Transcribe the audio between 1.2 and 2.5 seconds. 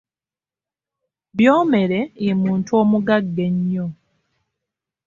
Byomere ye